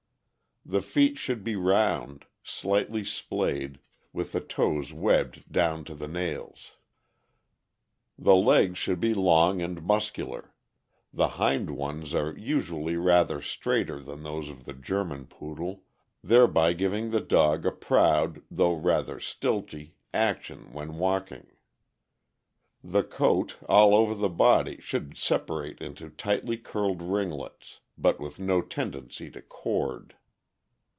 [0.63, 3.79] The feet should be round, slightly splayed,
[4.13, 6.73] with the toes webbed down to the nails.
[8.17, 10.53] The legs should be long and muscular;
[11.11, 15.81] the hind ones are usually rather straighter than those of the German Poodle,
[16.23, 21.47] thereby giving the dog a proud, though rather stilty, action when walking.
[22.83, 28.61] The coat, all over the body, should separate into tightly curled ringlets, but with no
[28.61, 30.15] tendency to cord.